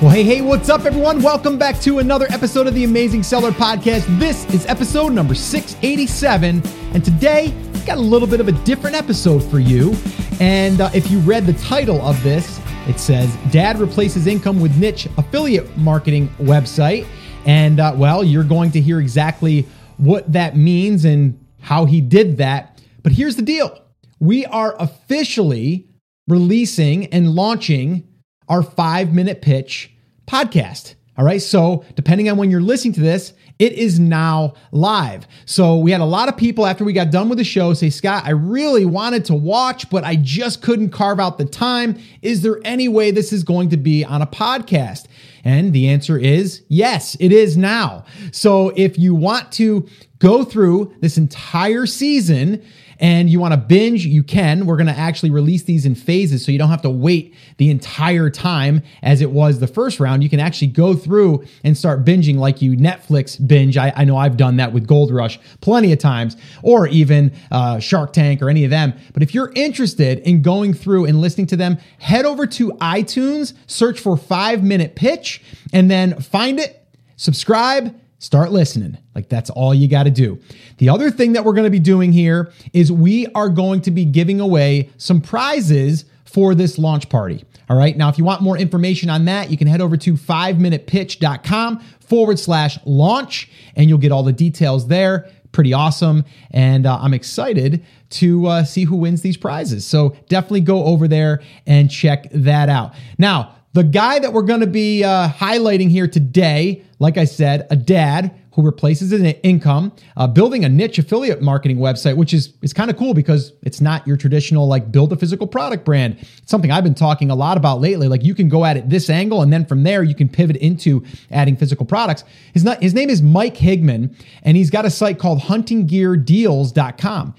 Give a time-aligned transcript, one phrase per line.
[0.00, 1.22] Well, hey, hey, what's up, everyone?
[1.22, 4.06] Welcome back to another episode of the Amazing Seller Podcast.
[4.20, 6.62] This is episode number 687,
[6.94, 9.96] and today we got a little bit of a different episode for you.
[10.38, 14.76] And uh, if you read the title of this, it says Dad replaces income with
[14.76, 17.04] niche affiliate marketing website.
[17.44, 22.36] And uh, well, you're going to hear exactly what that means and how he did
[22.36, 22.80] that.
[23.02, 23.76] But here's the deal
[24.20, 25.88] we are officially
[26.28, 28.04] releasing and launching
[28.48, 29.92] our five minute pitch
[30.26, 30.94] podcast.
[31.18, 31.42] All right.
[31.42, 35.26] So, depending on when you're listening to this, it is now live.
[35.46, 37.90] So, we had a lot of people after we got done with the show say,
[37.90, 41.98] Scott, I really wanted to watch, but I just couldn't carve out the time.
[42.22, 45.06] Is there any way this is going to be on a podcast?
[45.42, 48.04] And the answer is yes, it is now.
[48.30, 49.88] So, if you want to
[50.20, 52.64] go through this entire season,
[53.00, 54.66] and you want to binge, you can.
[54.66, 57.70] We're going to actually release these in phases so you don't have to wait the
[57.70, 60.22] entire time as it was the first round.
[60.22, 63.76] You can actually go through and start binging like you Netflix binge.
[63.76, 67.78] I, I know I've done that with Gold Rush plenty of times, or even uh,
[67.78, 68.94] Shark Tank or any of them.
[69.12, 73.54] But if you're interested in going through and listening to them, head over to iTunes,
[73.66, 76.84] search for Five Minute Pitch, and then find it,
[77.16, 78.98] subscribe Start listening.
[79.14, 80.40] Like that's all you got to do.
[80.78, 83.90] The other thing that we're going to be doing here is we are going to
[83.90, 87.44] be giving away some prizes for this launch party.
[87.70, 87.96] All right.
[87.96, 92.38] Now, if you want more information on that, you can head over to 5minutepitch.com forward
[92.38, 95.30] slash launch and you'll get all the details there.
[95.52, 96.24] Pretty awesome.
[96.50, 99.86] And uh, I'm excited to uh, see who wins these prizes.
[99.86, 102.94] So definitely go over there and check that out.
[103.18, 107.66] Now, the guy that we're going to be uh, highlighting here today, like I said,
[107.70, 112.54] a dad who replaces his income, uh, building a niche affiliate marketing website, which is
[112.60, 116.16] is kind of cool because it's not your traditional like build a physical product brand.
[116.18, 118.08] It's something I've been talking a lot about lately.
[118.08, 120.56] Like you can go at it this angle, and then from there you can pivot
[120.56, 122.24] into adding physical products.
[122.52, 127.34] His not his name is Mike Higman, and he's got a site called HuntingGearDeals.com.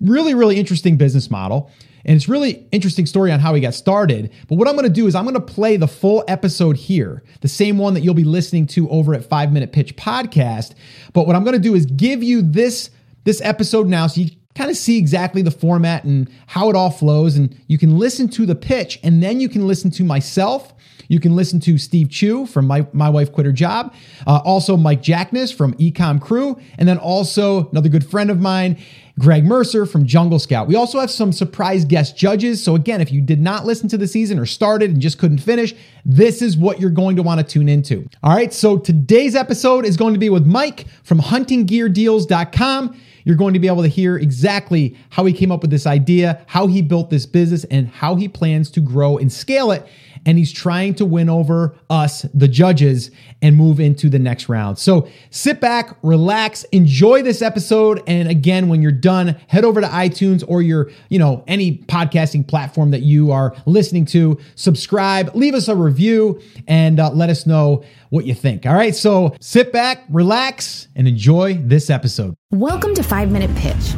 [0.00, 1.70] Really, really interesting business model.
[2.04, 4.32] And it's really interesting story on how he got started.
[4.48, 7.22] But what I'm going to do is I'm going to play the full episode here,
[7.42, 10.74] the same one that you'll be listening to over at 5 Minute Pitch podcast.
[11.12, 12.90] But what I'm going to do is give you this
[13.24, 16.90] this episode now so you kind of see exactly the format and how it all
[16.90, 20.72] flows and you can listen to the pitch and then you can listen to myself
[21.10, 23.92] you can listen to Steve Chou from My, My Wife Quit Her Job,
[24.28, 28.78] uh, also Mike Jackness from Ecom Crew, and then also another good friend of mine,
[29.20, 30.66] Greg Mercer from Jungle Scout.
[30.66, 32.64] We also have some surprise guest judges.
[32.64, 35.38] So, again, if you did not listen to the season or started and just couldn't
[35.38, 35.74] finish,
[36.06, 38.08] this is what you're going to want to tune into.
[38.22, 42.96] All right, so today's episode is going to be with Mike from huntinggeardeals.com.
[43.24, 46.42] You're going to be able to hear exactly how he came up with this idea,
[46.46, 49.86] how he built this business, and how he plans to grow and scale it
[50.26, 53.10] and he's trying to win over us, the judges,
[53.42, 54.78] and move into the next round.
[54.78, 58.02] So sit back, relax, enjoy this episode.
[58.06, 62.46] And again, when you're done, head over to iTunes or your, you know, any podcasting
[62.46, 67.46] platform that you are listening to, subscribe, leave us a review, and uh, let us
[67.46, 68.66] know what you think.
[68.66, 68.94] All right.
[68.94, 72.34] So sit back, relax, and enjoy this episode.
[72.50, 73.94] Welcome to Five Minute Pitch.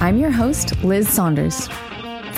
[0.00, 1.68] I'm your host, Liz Saunders.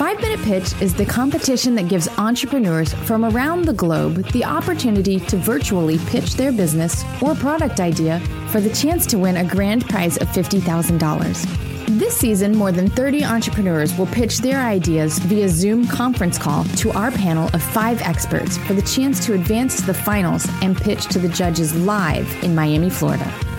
[0.03, 5.17] Five Minute Pitch is the competition that gives entrepreneurs from around the globe the opportunity
[5.17, 8.19] to virtually pitch their business or product idea
[8.49, 11.97] for the chance to win a grand prize of $50,000.
[11.97, 16.91] This season, more than 30 entrepreneurs will pitch their ideas via Zoom conference call to
[16.91, 21.05] our panel of five experts for the chance to advance to the finals and pitch
[21.07, 23.52] to the judges live in Miami, Florida.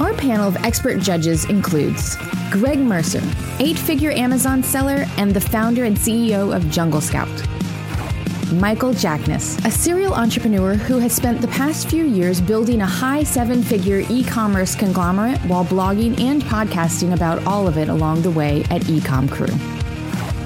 [0.00, 2.16] Our panel of expert judges includes
[2.52, 3.20] Greg Mercer,
[3.58, 7.28] eight figure Amazon seller and the founder and CEO of Jungle Scout.
[8.52, 13.24] Michael Jackness, a serial entrepreneur who has spent the past few years building a high
[13.24, 18.30] seven figure e commerce conglomerate while blogging and podcasting about all of it along the
[18.30, 19.77] way at Ecom Crew.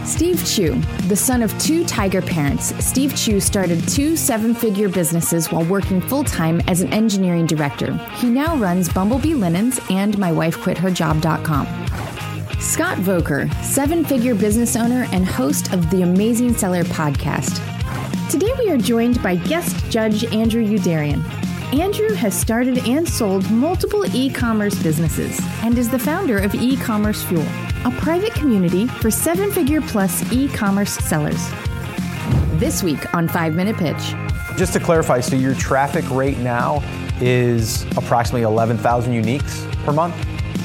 [0.05, 0.75] Steve Chou,
[1.07, 6.01] the son of two tiger parents, Steve Chou started two seven figure businesses while working
[6.01, 7.95] full time as an engineering director.
[8.17, 11.67] He now runs Bumblebee Linens and MyWifeQuitHerJob.com.
[12.61, 17.61] Scott Voelker, seven figure business owner and host of the Amazing Seller podcast.
[18.29, 21.23] Today we are joined by guest judge Andrew Youderian.
[21.73, 26.77] Andrew has started and sold multiple e commerce businesses and is the founder of E
[26.77, 27.47] Commerce Fuel
[27.85, 31.51] a private community for seven figure plus e commerce sellers.
[32.55, 34.15] This week on 5 Minute Pitch.
[34.57, 36.83] Just to clarify, so your traffic rate now
[37.21, 40.15] is approximately 11,000 uniques per month?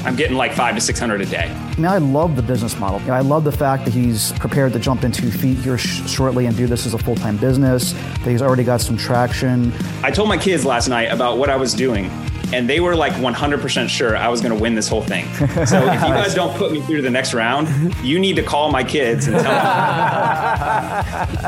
[0.04, 1.50] I'm getting like five to 600 a day.
[1.50, 3.00] I mean, I love the business model.
[3.10, 6.46] I love the fact that he's prepared to jump in two feet here sh- shortly
[6.46, 9.72] and do this as a full time business, that he's already got some traction.
[10.04, 12.10] I told my kids last night about what I was doing
[12.52, 15.26] and they were like 100% sure I was going to win this whole thing.
[15.66, 17.68] So if you guys don't put me through to the next round,
[18.02, 19.52] you need to call my kids and tell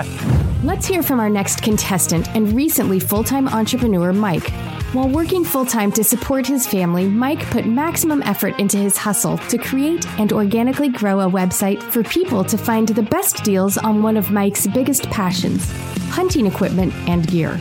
[0.05, 0.41] them.
[0.63, 4.51] Let's hear from our next contestant and recently full time entrepreneur, Mike.
[4.93, 9.39] While working full time to support his family, Mike put maximum effort into his hustle
[9.39, 14.03] to create and organically grow a website for people to find the best deals on
[14.03, 15.71] one of Mike's biggest passions
[16.11, 17.59] hunting equipment and gear.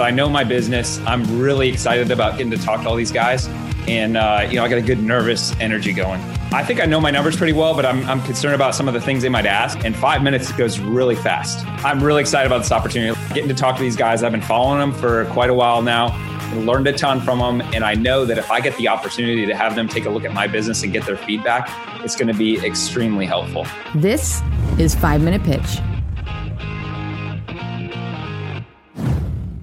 [0.00, 0.98] I know my business.
[1.06, 3.48] I'm really excited about getting to talk to all these guys.
[3.88, 6.20] And, uh, you know, I got a good nervous energy going.
[6.52, 8.94] I think I know my numbers pretty well, but I'm, I'm concerned about some of
[8.94, 9.84] the things they might ask.
[9.84, 11.66] And five minutes goes really fast.
[11.84, 13.18] I'm really excited about this opportunity.
[13.34, 16.16] Getting to talk to these guys, I've been following them for quite a while now.
[16.54, 17.60] Learned a ton from them.
[17.74, 20.24] And I know that if I get the opportunity to have them take a look
[20.24, 21.70] at my business and get their feedback,
[22.04, 23.66] it's going to be extremely helpful.
[23.94, 24.42] This
[24.78, 25.80] is Five Minute Pitch.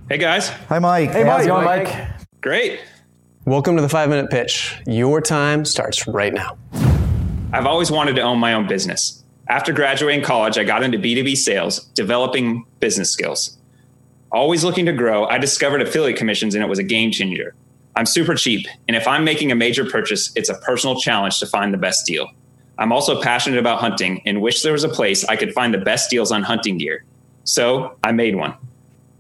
[0.09, 0.49] Hey guys.
[0.49, 1.11] Hi, Mike.
[1.11, 1.45] Hey, Mike.
[1.45, 2.07] How's Mike?
[2.41, 2.79] Great.
[3.45, 4.75] Welcome to the five minute pitch.
[4.87, 6.57] Your time starts right now.
[7.53, 9.23] I've always wanted to own my own business.
[9.49, 13.59] After graduating college, I got into B2B sales, developing business skills.
[14.31, 17.53] Always looking to grow, I discovered affiliate commissions and it was a game changer.
[17.95, 21.45] I'm super cheap, and if I'm making a major purchase, it's a personal challenge to
[21.45, 22.31] find the best deal.
[22.79, 25.77] I'm also passionate about hunting and wish there was a place I could find the
[25.77, 27.05] best deals on hunting gear.
[27.43, 28.55] So I made one.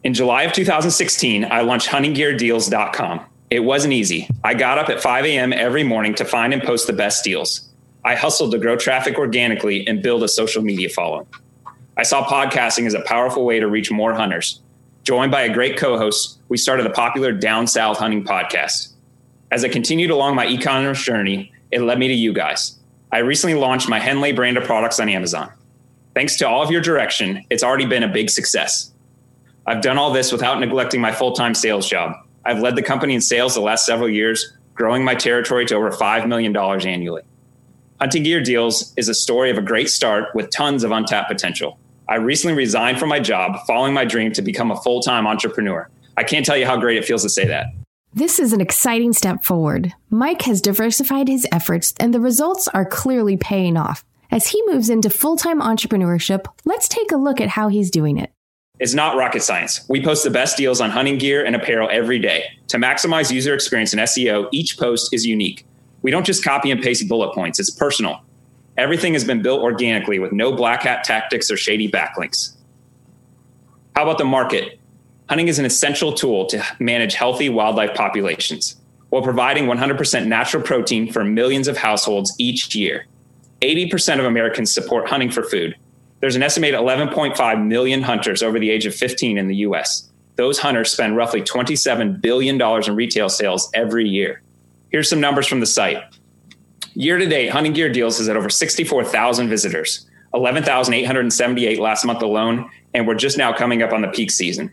[0.01, 3.25] In July of 2016, I launched huntinggeardeals.com.
[3.49, 4.29] It wasn't easy.
[4.45, 5.51] I got up at 5 a.m.
[5.51, 7.67] every morning to find and post the best deals.
[8.05, 11.27] I hustled to grow traffic organically and build a social media following.
[11.97, 14.61] I saw podcasting as a powerful way to reach more hunters.
[15.03, 18.93] Joined by a great co host, we started the popular Down South Hunting podcast.
[19.51, 22.77] As I continued along my e commerce journey, it led me to you guys.
[23.11, 25.51] I recently launched my Henley brand of products on Amazon.
[26.13, 28.93] Thanks to all of your direction, it's already been a big success.
[29.69, 32.15] I've done all this without neglecting my full time sales job.
[32.43, 35.91] I've led the company in sales the last several years, growing my territory to over
[35.91, 37.21] $5 million annually.
[38.01, 41.77] Hunting Gear Deals is a story of a great start with tons of untapped potential.
[42.07, 45.87] I recently resigned from my job, following my dream to become a full time entrepreneur.
[46.17, 47.67] I can't tell you how great it feels to say that.
[48.11, 49.93] This is an exciting step forward.
[50.09, 54.03] Mike has diversified his efforts, and the results are clearly paying off.
[54.31, 58.17] As he moves into full time entrepreneurship, let's take a look at how he's doing
[58.17, 58.33] it.
[58.79, 59.85] It's not rocket science.
[59.89, 62.45] We post the best deals on hunting gear and apparel every day.
[62.69, 65.65] To maximize user experience and SEO, each post is unique.
[66.01, 68.21] We don't just copy and paste bullet points, it's personal.
[68.77, 72.55] Everything has been built organically with no black hat tactics or shady backlinks.
[73.97, 74.79] How about the market?
[75.27, 78.77] Hunting is an essential tool to manage healthy wildlife populations
[79.09, 83.05] while providing 100% natural protein for millions of households each year.
[83.61, 85.75] 80% of Americans support hunting for food,
[86.19, 90.09] there's an estimated 11.5 million hunters over the age of 15 in the US.
[90.35, 94.41] Those hunters spend roughly $27 billion in retail sales every year.
[94.89, 96.03] Here's some numbers from the site.
[96.93, 102.69] Year to date, Hunting Gear Deals has had over 64,000 visitors, 11,878 last month alone,
[102.93, 104.71] and we're just now coming up on the peak season.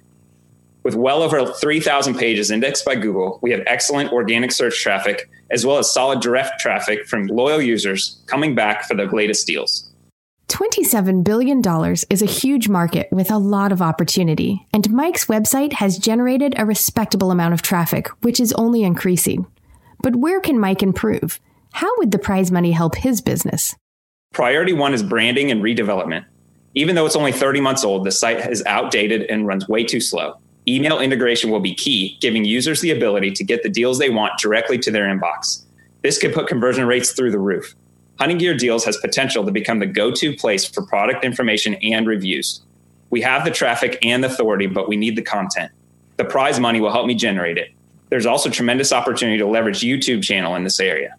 [0.82, 5.66] With well over 3,000 pages indexed by Google, we have excellent organic search traffic as
[5.66, 9.90] well as solid direct traffic from loyal users coming back for the latest deals.
[10.48, 11.60] $27 billion
[12.08, 16.65] is a huge market with a lot of opportunity, and Mike's website has generated a
[16.65, 19.46] respectable amount of traffic, which is only increasing.
[20.03, 21.41] But where can Mike improve?
[21.72, 23.74] How would the prize money help his business?
[24.32, 26.24] Priority one is branding and redevelopment.
[26.74, 30.00] Even though it's only 30 months old, the site is outdated and runs way too
[30.00, 30.38] slow.
[30.69, 34.38] Email integration will be key, giving users the ability to get the deals they want
[34.38, 35.65] directly to their inbox.
[36.03, 37.74] This could put conversion rates through the roof.
[38.19, 42.06] Hunting Gear Deals has potential to become the go to place for product information and
[42.06, 42.63] reviews.
[43.11, 45.70] We have the traffic and authority, but we need the content.
[46.17, 47.73] The prize money will help me generate it.
[48.08, 51.15] There's also tremendous opportunity to leverage YouTube channel in this area.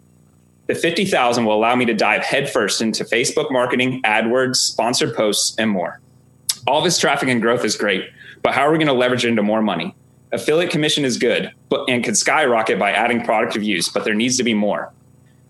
[0.66, 5.70] The 50,000 will allow me to dive headfirst into Facebook marketing, AdWords, sponsored posts, and
[5.70, 6.00] more.
[6.66, 8.10] All this traffic and growth is great,
[8.42, 9.94] but how are we going to leverage it into more money?
[10.32, 14.36] Affiliate commission is good, but and could skyrocket by adding product reviews, but there needs
[14.36, 14.92] to be more.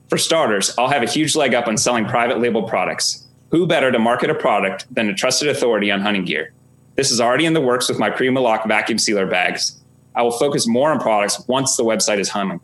[0.09, 3.27] For starters, I'll have a huge leg up on selling private label products.
[3.51, 6.53] Who better to market a product than a trusted authority on hunting gear?
[6.97, 9.81] This is already in the works with my Primalock vacuum sealer bags.
[10.15, 12.61] I will focus more on products once the website is humming.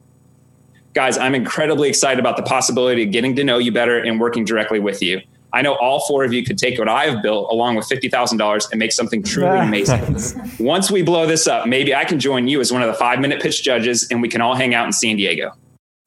[0.94, 4.44] Guys, I'm incredibly excited about the possibility of getting to know you better and working
[4.44, 5.20] directly with you.
[5.52, 8.70] I know all four of you could take what I have built along with $50,000
[8.72, 10.16] and make something truly amazing.
[10.58, 13.20] Once we blow this up, maybe I can join you as one of the five
[13.20, 15.52] minute pitch judges and we can all hang out in San Diego.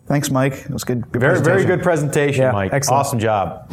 [0.07, 0.53] Thanks, Mike.
[0.53, 1.11] It was good.
[1.11, 2.71] good very, very good presentation, Yeah, Mike.
[2.73, 2.99] excellent.
[3.01, 3.69] Awesome job.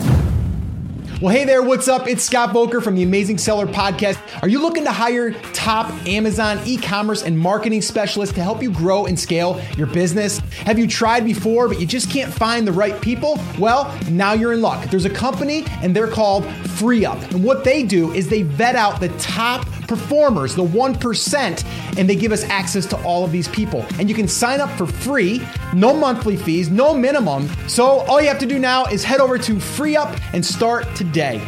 [1.23, 2.09] Well, hey there, what's up?
[2.09, 4.19] It's Scott Voelker from the Amazing Seller Podcast.
[4.43, 8.71] Are you looking to hire top Amazon e commerce and marketing specialists to help you
[8.73, 10.39] grow and scale your business?
[10.67, 13.39] Have you tried before, but you just can't find the right people?
[13.61, 14.91] Well, now you're in luck.
[14.91, 17.31] There's a company, and they're called FreeUp.
[17.33, 22.17] And what they do is they vet out the top performers, the 1%, and they
[22.17, 23.85] give us access to all of these people.
[23.99, 27.49] And you can sign up for free, no monthly fees, no minimum.
[27.69, 30.87] So all you have to do now is head over to Free Up and start
[30.95, 31.41] today.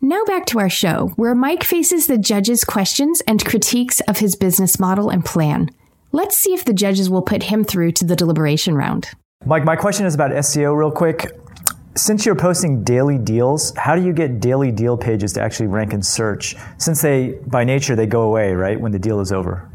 [0.00, 4.36] Now back to our show, where Mike faces the judges' questions and critiques of his
[4.36, 5.70] business model and plan.
[6.12, 9.08] Let's see if the judges will put him through to the deliberation round.
[9.46, 11.26] Mike, my question is about SEO real quick.
[11.96, 15.92] Since you're posting daily deals, how do you get daily deal pages to actually rank
[15.92, 16.56] in search?
[16.76, 19.70] Since they, by nature, they go away, right, when the deal is over?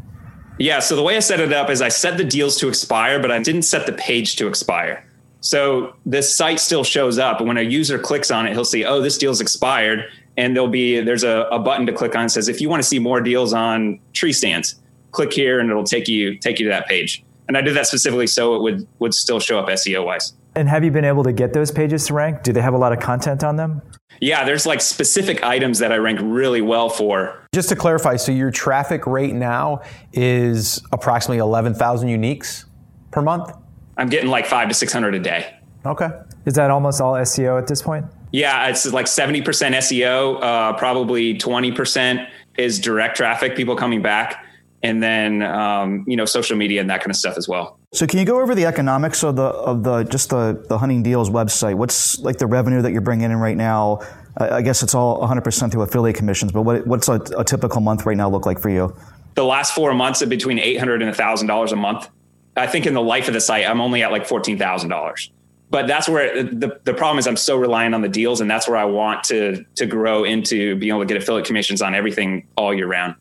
[0.58, 0.80] Yeah.
[0.80, 3.32] So the way I set it up is I set the deals to expire, but
[3.32, 5.06] I didn't set the page to expire.
[5.40, 7.40] So this site still shows up.
[7.40, 10.06] And when a user clicks on it, he'll see, oh, this deal's expired.
[10.36, 12.84] And there'll be, there's a, a button to click on that says, if you want
[12.84, 14.76] to see more deals on tree stands,
[15.12, 17.24] click here and it'll take you, take you to that page.
[17.48, 20.34] And I did that specifically so it would, would still show up SEO wise.
[20.56, 22.44] And have you been able to get those pages to rank?
[22.44, 23.82] Do they have a lot of content on them?
[24.20, 27.48] Yeah, there's like specific items that I rank really well for.
[27.54, 32.66] Just to clarify, so your traffic rate now is approximately 11,000 uniques
[33.12, 33.52] per month?
[33.98, 35.56] I'm getting like five to 600 a day.
[35.86, 36.10] Okay.
[36.46, 38.06] Is that almost all SEO at this point?
[38.32, 42.28] Yeah, it's like 70% SEO, uh, probably 20%
[42.58, 44.46] is direct traffic, people coming back,
[44.84, 47.79] and then um, you know social media and that kind of stuff as well.
[47.92, 51.02] So can you go over the economics of the of the just the the hunting
[51.02, 51.74] deals website?
[51.74, 54.02] What's like the revenue that you're bringing in right now?
[54.38, 58.06] I, guess it's all 100% through affiliate commissions, but what, what's a, a typical month
[58.06, 58.96] right now look like for you?
[59.36, 62.10] The last four months are between 800 and $1,000 a month.
[62.56, 65.30] I think in the life of the site, I'm only at like $14,000.
[65.72, 68.68] But that's where the, the problem is I'm so reliant on the deals and that's
[68.68, 72.48] where I want to to grow into being able to get affiliate commissions on everything
[72.56, 73.16] all year round.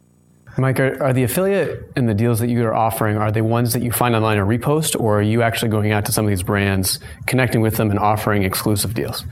[0.58, 3.72] Mike, are, are the affiliate and the deals that you are offering, are they ones
[3.72, 6.28] that you find online and repost, or are you actually going out to some of
[6.30, 9.24] these brands, connecting with them and offering exclusive deals?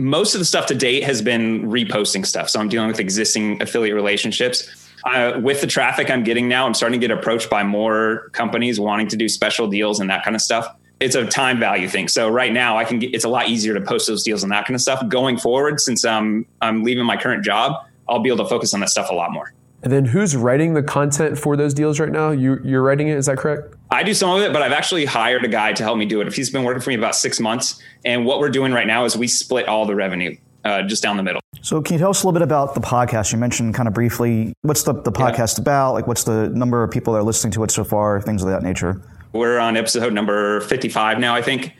[0.00, 2.48] most of the stuff to date has been reposting stuff.
[2.48, 4.68] So I'm dealing with existing affiliate relationships.
[5.04, 8.78] Uh, with the traffic I'm getting now, I'm starting to get approached by more companies
[8.78, 10.66] wanting to do special deals and that kind of stuff.
[11.00, 12.08] It's a time value thing.
[12.08, 13.14] So right now, I can get.
[13.14, 15.06] It's a lot easier to post those deals and that kind of stuff.
[15.08, 18.80] Going forward, since I'm I'm leaving my current job, I'll be able to focus on
[18.80, 19.54] that stuff a lot more.
[19.82, 22.30] And then who's writing the content for those deals right now?
[22.30, 23.74] You, you're writing it, is that correct?
[23.90, 26.20] I do some of it, but I've actually hired a guy to help me do
[26.20, 26.32] it.
[26.32, 29.16] He's been working for me about six months, and what we're doing right now is
[29.16, 31.40] we split all the revenue uh, just down the middle.
[31.62, 33.32] So can you tell us a little bit about the podcast?
[33.32, 35.62] You mentioned kind of briefly what's the, the podcast yeah.
[35.62, 35.92] about?
[35.94, 38.20] Like what's the number of people that are listening to it so far?
[38.20, 39.02] Things of that nature.
[39.32, 41.74] We're on episode number 55 now, I think.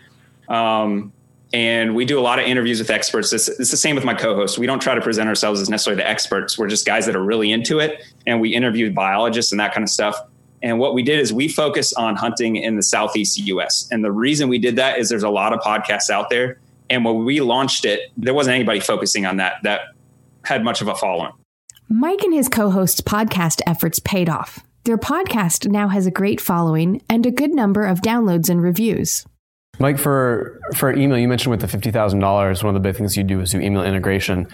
[0.49, 1.12] Um,
[1.52, 3.33] and we do a lot of interviews with experts.
[3.33, 4.59] It's, it's the same with my co-host.
[4.59, 6.57] We don't try to present ourselves as necessarily the experts.
[6.57, 9.83] We're just guys that are really into it, and we interview biologists and that kind
[9.83, 10.16] of stuff.
[10.62, 13.88] And what we did is we focus on hunting in the southeast U.S.
[13.90, 17.04] And the reason we did that is there's a lot of podcasts out there, and
[17.04, 19.80] when we launched it, there wasn't anybody focusing on that that
[20.45, 21.33] had much of a following.
[21.88, 24.61] Mike and his co-host's podcast efforts paid off.
[24.85, 29.26] Their podcast now has a great following and a good number of downloads and reviews.
[29.80, 32.96] Mike, for for email, you mentioned with the fifty thousand dollars, one of the big
[32.96, 34.46] things you do is do email integration.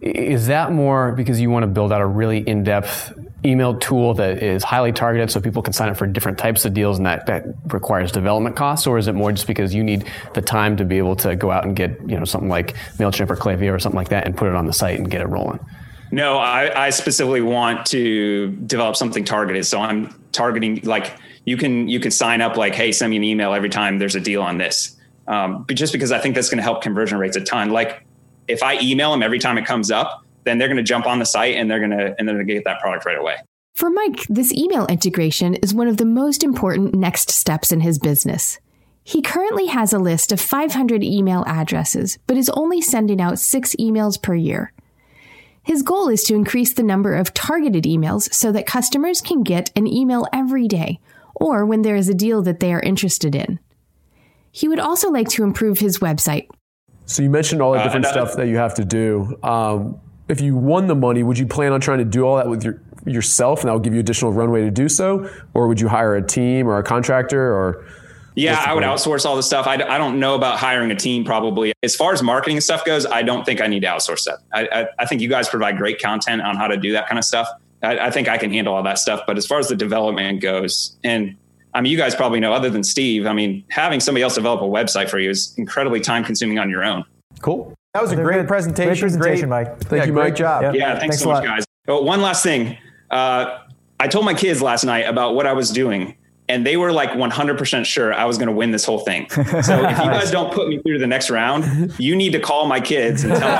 [0.00, 3.12] Is that more because you want to build out a really in depth
[3.44, 6.74] email tool that is highly targeted, so people can sign up for different types of
[6.74, 10.04] deals, and that that requires development costs, or is it more just because you need
[10.34, 13.30] the time to be able to go out and get you know something like Mailchimp
[13.30, 15.28] or Klaviyo or something like that and put it on the site and get it
[15.28, 15.58] rolling?
[16.10, 19.66] No, I, I specifically want to develop something targeted.
[19.66, 21.14] So I'm targeting like
[21.48, 24.14] you can you can sign up like hey send me an email every time there's
[24.14, 24.96] a deal on this.
[25.26, 28.02] Um, but just because i think that's going to help conversion rates a ton like
[28.46, 31.18] if i email them every time it comes up then they're going to jump on
[31.18, 33.36] the site and they're going to and they're going to get that product right away.
[33.74, 37.98] For mike this email integration is one of the most important next steps in his
[37.98, 38.58] business.
[39.04, 43.76] He currently has a list of 500 email addresses but is only sending out six
[43.78, 44.72] emails per year.
[45.62, 49.70] His goal is to increase the number of targeted emails so that customers can get
[49.76, 50.98] an email every day
[51.40, 53.58] or when there is a deal that they are interested in.
[54.50, 56.48] He would also like to improve his website.
[57.06, 59.38] So you mentioned all the different uh, stuff that you have to do.
[59.42, 62.48] Um, if you won the money, would you plan on trying to do all that
[62.48, 65.80] with your, yourself, and that will give you additional runway to do so, or would
[65.80, 67.86] you hire a team or a contractor, or?
[68.34, 69.66] Yeah, I would outsource all the stuff.
[69.66, 71.72] I, I don't know about hiring a team probably.
[71.82, 74.38] As far as marketing stuff goes, I don't think I need to outsource that.
[74.52, 77.18] I, I, I think you guys provide great content on how to do that kind
[77.18, 77.48] of stuff.
[77.82, 79.22] I, I, think I can handle all that stuff.
[79.26, 81.36] But as far as the development goes, and
[81.74, 84.60] I mean, you guys probably know, other than Steve, I mean, having somebody else develop
[84.60, 87.04] a website for you is incredibly time consuming on your own.
[87.40, 87.74] Cool.
[87.94, 88.88] That was a They're great presentation.
[88.88, 89.80] Great presentation, Mike.
[89.80, 90.24] Thank you, you, Mike.
[90.24, 90.62] Great job.
[90.62, 90.74] Yep.
[90.74, 91.56] Yeah, thanks, Thanks so a much, lot.
[91.56, 91.64] guys.
[91.86, 92.76] Oh, one last thing.
[93.10, 93.60] Uh,
[94.00, 96.16] I told my kids last night about what I was doing,
[96.48, 99.28] and they were like 100% sure I was going to win this whole thing.
[99.30, 102.40] So if you guys don't put me through to the next round, you need to
[102.40, 103.50] call my kids and tell them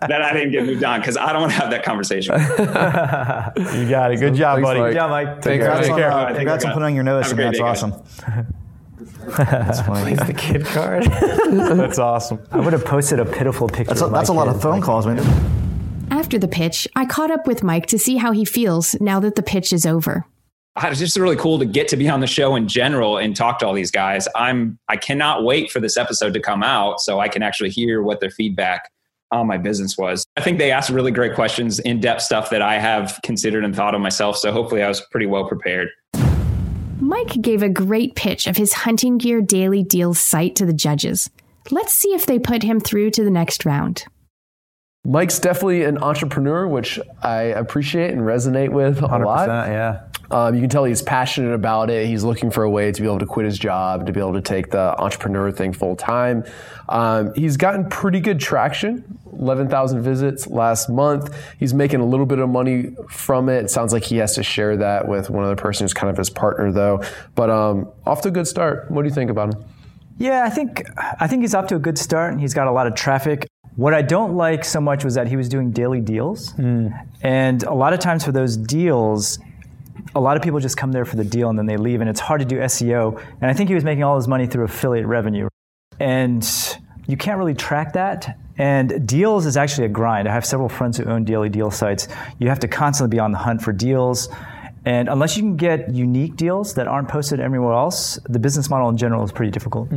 [0.00, 2.34] that I didn't get moved on because I don't want to have that conversation.
[3.82, 4.16] You got it.
[4.20, 4.80] Good job, Thanks, buddy.
[4.80, 4.88] Mike.
[4.90, 5.42] Good job, Mike.
[5.42, 5.90] Thanks, Congrats, Mike.
[5.92, 6.10] on, care.
[6.10, 7.82] uh, All right, congrats on putting on your notice, and that's day, guys.
[7.82, 8.02] awesome.
[9.36, 10.14] That's funny.
[10.14, 11.04] the kid card.
[11.04, 12.40] That's awesome.
[12.50, 13.84] I would have posted a pitiful picture.
[13.94, 15.18] That's a, of my that's a lot of phone Like, calls, man.
[16.10, 19.34] After the pitch, I caught up with Mike to see how he feels now that
[19.36, 20.24] the pitch is over.
[20.76, 23.58] It's just really cool to get to be on the show in general and talk
[23.58, 24.26] to all these guys.
[24.34, 28.02] I'm I cannot wait for this episode to come out so I can actually hear
[28.02, 28.90] what their feedback
[29.30, 30.24] on my business was.
[30.36, 33.94] I think they asked really great questions, in-depth stuff that I have considered and thought
[33.94, 34.36] of myself.
[34.36, 35.88] So hopefully I was pretty well prepared.
[37.00, 41.30] Mike gave a great pitch of his hunting gear daily deals site to the judges.
[41.70, 44.04] Let's see if they put him through to the next round.
[45.04, 49.48] Mike's definitely an entrepreneur, which I appreciate and resonate with a 100%, lot.
[49.48, 50.02] yeah.
[50.30, 52.06] Um, you can tell he's passionate about it.
[52.06, 54.32] He's looking for a way to be able to quit his job, to be able
[54.32, 56.44] to take the entrepreneur thing full time.
[56.88, 59.18] Um, he's gotten pretty good traction.
[59.32, 61.36] 11,000 visits last month.
[61.58, 63.64] He's making a little bit of money from it.
[63.64, 66.16] It sounds like he has to share that with one other person who's kind of
[66.16, 67.02] his partner, though.
[67.34, 68.90] But um, off to a good start.
[68.90, 69.64] What do you think about him?
[70.18, 70.84] Yeah, I think
[71.18, 73.48] I think he's off to a good start, and he's got a lot of traffic.
[73.76, 77.72] What I don't like so much was that he was doing daily deals, and a
[77.72, 79.38] lot of times for those deals,
[80.14, 82.10] a lot of people just come there for the deal and then they leave, and
[82.10, 83.18] it's hard to do SEO.
[83.40, 85.48] And I think he was making all his money through affiliate revenue,
[85.98, 86.46] and
[87.06, 88.38] you can't really track that.
[88.58, 90.28] And deals is actually a grind.
[90.28, 92.06] I have several friends who own daily deal sites.
[92.38, 94.28] You have to constantly be on the hunt for deals.
[94.84, 98.88] And unless you can get unique deals that aren't posted anywhere else, the business model
[98.88, 99.90] in general is pretty difficult.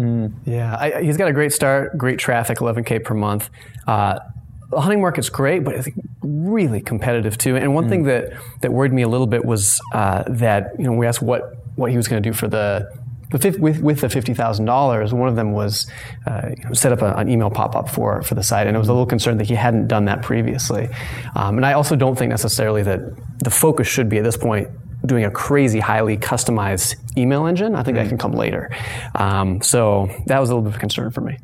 [0.46, 3.50] Yeah, I, he's got a great start, great traffic, 11k per month.
[3.88, 4.20] Uh,
[4.70, 5.88] the hunting market's great, but it's
[6.22, 7.56] really competitive too.
[7.56, 10.94] And one thing that that worried me a little bit was uh, that you know
[10.94, 12.90] we asked what what he was going to do for the.
[13.40, 15.90] Fif- With, with the fifty thousand dollars, one of them was
[16.28, 18.88] uh, set up a, an email pop up for for the site, and I was
[18.88, 20.90] a little concerned that he hadn't done that previously.
[21.36, 23.00] Um, and I also don't think necessarily that
[23.40, 24.70] the focus should be at this point
[25.06, 27.76] doing a crazy, highly customized email engine.
[27.76, 28.76] I think that can come later.
[29.14, 31.38] Um, so that was a little bit of a concern for me.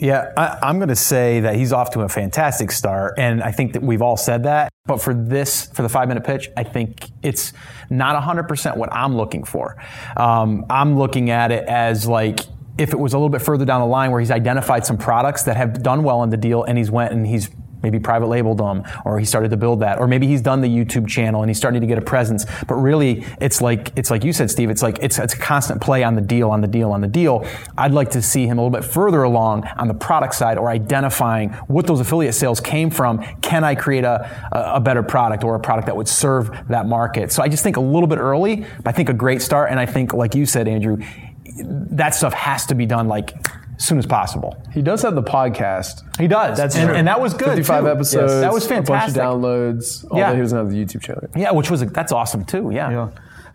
[0.00, 3.52] Yeah, I, I'm going to say that he's off to a fantastic start, and I
[3.52, 4.70] think that we've all said that.
[4.86, 7.52] But for this, for the five minute pitch, I think it's
[7.90, 9.76] not 100% what I'm looking for.
[10.16, 12.40] Um, I'm looking at it as like
[12.78, 15.42] if it was a little bit further down the line where he's identified some products
[15.42, 17.50] that have done well in the deal, and he's went and he's
[17.82, 20.68] maybe private labeled them or he started to build that or maybe he's done the
[20.68, 22.46] YouTube channel and he's starting to get a presence.
[22.66, 25.80] But really it's like it's like you said Steve it's like it's it's a constant
[25.80, 27.46] play on the deal on the deal on the deal.
[27.76, 30.70] I'd like to see him a little bit further along on the product side or
[30.70, 33.22] identifying what those affiliate sales came from.
[33.42, 34.20] Can I create a
[34.52, 37.32] a, better product or a product that would serve that market?
[37.32, 39.70] So I just think a little bit early but I think a great start.
[39.70, 40.98] And I think like you said Andrew
[41.64, 43.34] that stuff has to be done like
[43.80, 44.62] as soon as possible.
[44.74, 46.02] He does have the podcast.
[46.20, 46.58] He does.
[46.58, 46.96] That's and, true.
[46.96, 47.48] and that was good.
[47.56, 47.88] 55 too.
[47.88, 48.32] episodes.
[48.34, 49.16] That was fantastic.
[49.16, 50.04] A bunch of downloads.
[50.04, 50.34] Although Yeah.
[50.34, 51.22] he doesn't have the YouTube channel.
[51.34, 52.70] Yeah, which was that's awesome too.
[52.72, 53.08] Yeah.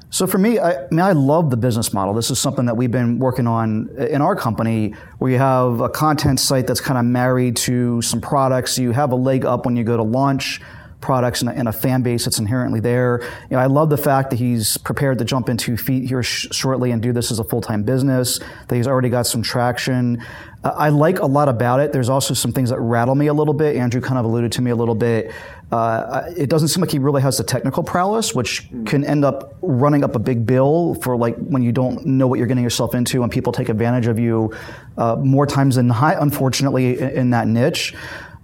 [0.09, 2.13] So for me, I, I mean, I love the business model.
[2.15, 5.89] This is something that we've been working on in our company, where you have a
[5.89, 8.79] content site that's kind of married to some products.
[8.79, 10.59] You have a leg up when you go to launch
[11.05, 13.21] products and a, and a fan base that's inherently there.
[13.51, 16.47] You know, I love the fact that he's prepared to jump into feet here sh-
[16.51, 18.39] shortly and do this as a full time business.
[18.39, 20.23] That he's already got some traction.
[20.63, 21.93] Uh, I like a lot about it.
[21.93, 23.75] There's also some things that rattle me a little bit.
[23.75, 25.31] Andrew kind of alluded to me a little bit.
[25.71, 29.57] Uh, it doesn't seem like he really has the technical prowess, which can end up
[29.61, 32.95] running up a big bill for like when you don't know what you're getting yourself
[32.95, 34.51] into and people take advantage of you
[34.97, 37.93] uh, more times than not, unfortunately, in, in that niche.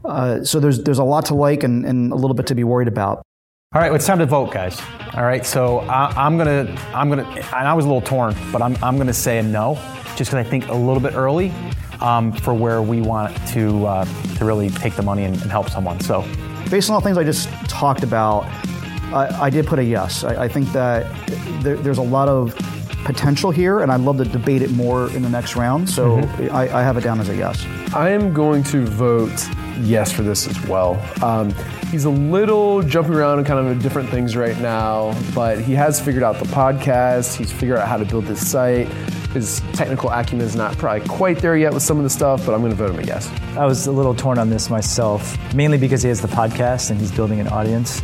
[0.03, 2.63] Uh, so there's there's a lot to like and, and a little bit to be
[2.63, 3.21] worried about.
[3.73, 4.81] All right, it's time to vote, guys.
[5.13, 8.61] All right, so I, I'm gonna, I'm gonna, and I was a little torn, but
[8.61, 9.75] I'm, I'm gonna say a no,
[10.17, 11.53] just because I think a little bit early
[12.01, 14.05] um, for where we want to, uh,
[14.37, 16.01] to really take the money and, and help someone.
[16.01, 16.25] So,
[16.71, 18.43] Based on all the things I just talked about,
[19.13, 20.23] I, I did put a yes.
[20.23, 21.05] I, I think that
[21.61, 22.55] there, there's a lot of
[23.03, 25.89] potential here, and I'd love to debate it more in the next round.
[25.89, 26.19] So
[26.51, 27.65] I, I have it down as a yes.
[27.93, 29.47] I am going to vote
[29.79, 31.01] yes for this as well.
[31.23, 31.53] Um,
[31.89, 35.99] he's a little jumping around and kind of different things right now, but he has
[35.99, 37.35] figured out the podcast.
[37.35, 38.87] He's figured out how to build his site.
[39.33, 42.53] His technical acumen is not probably quite there yet with some of the stuff, but
[42.53, 43.31] I'm going to vote him a yes.
[43.55, 46.99] I was a little torn on this myself, mainly because he has the podcast and
[46.99, 48.01] he's building an audience.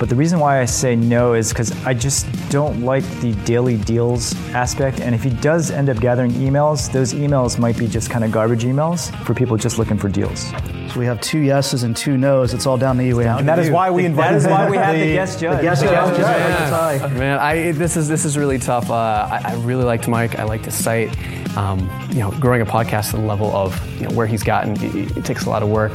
[0.00, 3.76] But the reason why I say no is because I just don't like the daily
[3.76, 4.98] deals aspect.
[4.98, 8.32] And if he does end up gathering emails, those emails might be just kind of
[8.32, 10.50] garbage emails for people just looking for deals.
[10.90, 12.54] So we have two yeses and two nos.
[12.54, 13.20] It's all down to you.
[13.20, 14.40] And that is why we invited.
[14.40, 15.58] That is why we have the, the guest judge.
[15.58, 16.18] The guest judge.
[16.18, 17.18] Yeah.
[17.18, 18.88] Man, I, this is this is really tough.
[18.88, 20.38] Uh, I, I, really liked Mike.
[20.38, 21.14] I liked his site.
[21.58, 24.82] Um, you know, growing a podcast to the level of you know where he's gotten,
[24.82, 25.94] it, it takes a lot of work.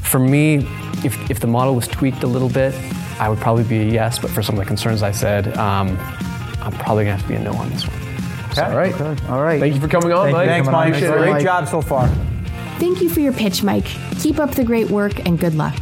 [0.00, 0.56] For me,
[1.04, 2.74] if if the model was tweaked a little bit,
[3.18, 4.18] I would probably be a yes.
[4.18, 5.96] But for some of the concerns I said, um,
[6.60, 7.96] I'm probably gonna have to be a no on this one.
[8.50, 8.62] Okay.
[8.62, 8.94] All right.
[9.00, 9.26] Okay.
[9.28, 9.60] All right.
[9.60, 10.48] Thank you for coming on, Thank Mike.
[10.48, 10.88] Thanks, Mike.
[10.94, 11.42] Appreciate Great Mike.
[11.42, 12.08] job so far.
[12.78, 13.86] Thank you for your pitch, Mike.
[14.20, 15.74] Keep up the great work and good luck.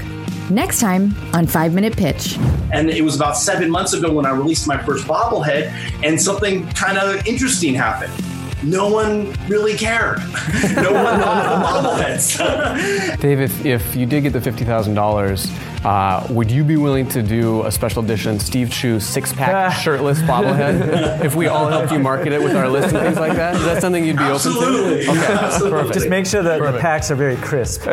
[0.50, 2.36] Next time on 5 Minute Pitch.
[2.72, 5.72] And it was about seven months ago when I released my first bobblehead,
[6.04, 8.12] and something kind of interesting happened.
[8.62, 10.18] No one really cared.
[10.18, 13.20] no one wanted the bobbleheads.
[13.20, 17.64] Dave, if, if you did get the $50,000, uh, would you be willing to do
[17.64, 22.33] a special edition Steve Chou six pack shirtless bobblehead if we all helped you market
[22.33, 23.57] it with our list and things like that?
[23.57, 25.07] Is that something you'd be Absolutely.
[25.09, 25.22] open to?
[25.25, 25.79] Okay, Absolutely.
[25.79, 25.94] perfect.
[25.94, 27.87] Just make sure that the packs are very crisp.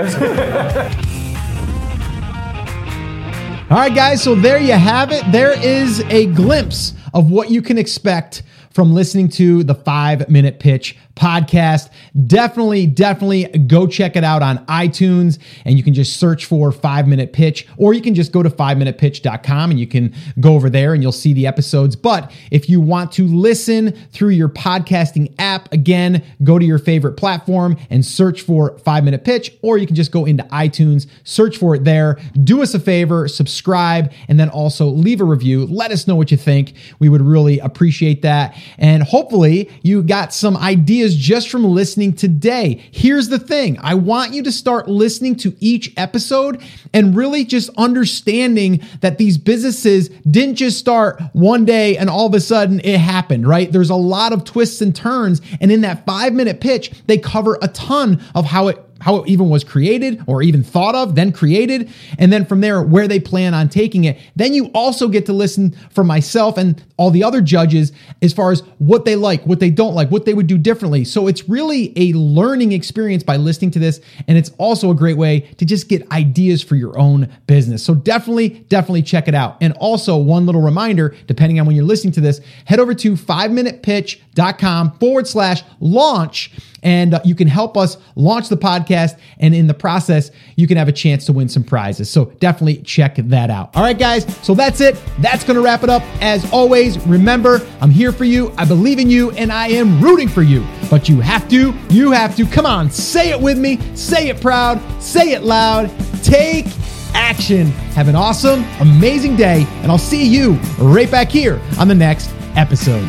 [3.72, 5.24] All right, guys, so there you have it.
[5.32, 10.60] There is a glimpse of what you can expect from listening to the five minute
[10.60, 11.90] pitch podcast.
[12.28, 17.08] Definitely, definitely go check it out on iTunes and you can just search for five
[17.08, 20.56] minute pitch or you can just go to five minute minutepitch.com and you can go
[20.56, 21.96] over there and you'll see the episodes.
[21.96, 27.14] But if you want to listen through your podcasting app, again, go to your favorite
[27.14, 31.58] platform and search for five minute pitch or you can just go into iTunes, search
[31.58, 32.18] for it there.
[32.44, 35.66] Do us a favor, subscribe, and then also leave a review.
[35.66, 36.74] Let us know what you think.
[37.00, 38.56] We would really appreciate that.
[38.78, 42.86] And hopefully, you got some ideas just from listening today.
[42.92, 46.62] Here's the thing I want you to start listening to each episode
[46.94, 52.34] and really just understanding that these businesses didn't just start one day and all of
[52.34, 53.72] a sudden it happened, right?
[53.72, 55.42] There's a lot of twists and turns.
[55.62, 59.30] And in that five minute pitch, they cover a ton of how it how it
[59.30, 63.20] even was created or even thought of, then created, and then from there, where they
[63.20, 64.18] plan on taking it.
[64.36, 68.52] Then you also get to listen from myself and all the other judges as far
[68.52, 71.04] as what they like, what they don't like, what they would do differently.
[71.06, 74.02] So it's really a learning experience by listening to this.
[74.28, 77.84] And it's also a great way to just get ideas for your own business.
[77.84, 79.58] So definitely, definitely check it out.
[79.62, 83.14] And also, one little reminder depending on when you're listening to this, head over to
[83.14, 86.52] 5minutepitch.com forward slash launch
[86.84, 89.18] and uh, you can help us launch the podcast.
[89.40, 92.10] And in the process, you can have a chance to win some prizes.
[92.10, 93.76] So definitely check that out.
[93.76, 94.26] All right, guys.
[94.46, 95.02] So that's it.
[95.20, 96.04] That's going to wrap it up.
[96.22, 98.54] As always, remember, I'm here for you.
[98.58, 100.66] I believe in you and I am rooting for you.
[100.90, 102.46] But you have to, you have to.
[102.46, 103.80] Come on, say it with me.
[103.96, 104.82] Say it proud.
[105.02, 105.92] Say it loud.
[106.24, 106.66] Take
[107.14, 107.68] action.
[107.96, 109.66] Have an awesome, amazing day.
[109.82, 113.08] And I'll see you right back here on the next episode.